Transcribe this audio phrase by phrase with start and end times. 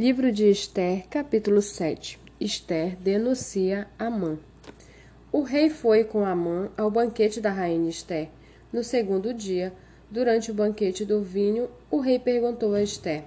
[0.00, 4.38] Livro de Esther, capítulo 7 Esther denuncia Amã.
[5.30, 8.30] O rei foi com Amã ao banquete da rainha Esther.
[8.72, 9.74] No segundo dia,
[10.10, 13.24] durante o banquete do vinho, o rei perguntou a Esther: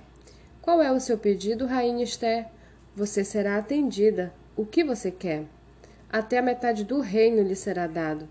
[0.63, 2.47] Qual é o seu pedido, rainha Esther?
[2.95, 4.33] Você será atendida.
[4.57, 5.43] O que você quer?
[6.09, 8.27] Até a metade do reino lhe será dado.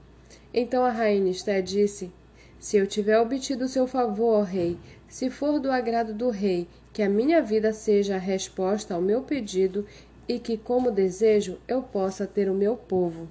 [0.53, 2.11] Então a rainha Esther disse:
[2.59, 6.67] Se eu tiver obtido o seu favor, ó rei, se for do agrado do rei,
[6.93, 9.87] que a minha vida seja a resposta ao meu pedido
[10.29, 13.29] e que, como desejo, eu possa ter o meu povo.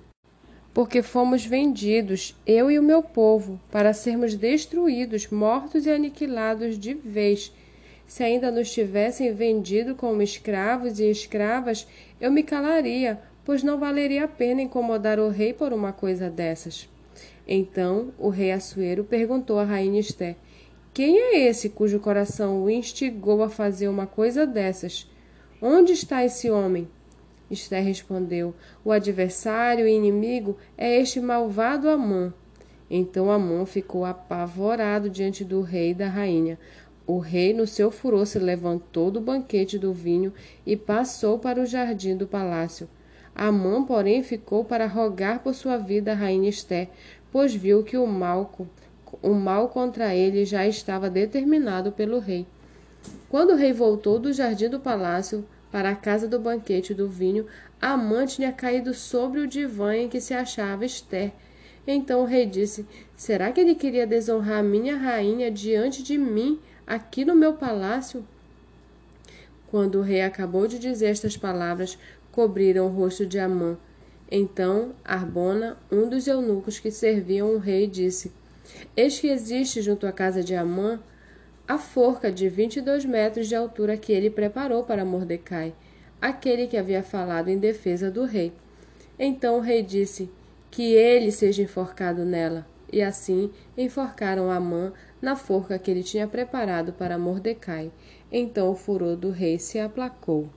[0.73, 6.93] Porque fomos vendidos, eu e o meu povo, para sermos destruídos, mortos e aniquilados de
[6.93, 7.51] vez.
[8.07, 11.87] Se ainda nos tivessem vendido como escravos e escravas,
[12.19, 16.89] eu me calaria, pois não valeria a pena incomodar o rei por uma coisa dessas.
[17.47, 20.35] Então o rei Assuero perguntou à rainha Esté:
[20.93, 25.09] Quem é esse cujo coração o instigou a fazer uma coisa dessas?
[25.61, 26.85] Onde está esse homem?
[27.49, 32.33] Esther respondeu: O adversário e inimigo é este malvado Amã.
[32.89, 36.59] Então Amã ficou apavorado diante do rei e da rainha.
[37.07, 40.33] O rei, no seu furor, se levantou do banquete do vinho
[40.65, 42.89] e passou para o jardim do palácio.
[43.33, 46.89] Amã, porém, ficou para rogar por sua vida a rainha Esther,
[47.31, 48.51] pois viu que o mal,
[49.21, 52.45] o mal contra ele já estava determinado pelo rei.
[53.29, 57.45] Quando o rei voltou do jardim do palácio para a casa do banquete do vinho,
[57.81, 61.31] Amã tinha caído sobre o divã em que se achava Esther.
[61.87, 67.25] Então o rei disse: Será que ele queria desonrar minha rainha diante de mim, aqui
[67.25, 68.23] no meu palácio?
[69.67, 71.97] Quando o rei acabou de dizer estas palavras,
[72.31, 73.77] cobriram o rosto de Amã.
[74.29, 78.31] Então Arbona, um dos eunucos que serviam o rei, disse:
[78.95, 80.99] Eis que existe junto à casa de Amã
[81.67, 85.73] a forca de vinte e dois metros de altura que ele preparou para Mordecai,
[86.21, 88.51] aquele que havia falado em defesa do rei.
[89.17, 90.29] Então o rei disse:
[90.69, 92.67] Que ele seja enforcado nela.
[92.91, 94.91] E assim enforcaram Amã
[95.21, 97.91] na forca que ele tinha preparado para Mordecai.
[98.31, 100.49] Então o furor do rei se aplacou.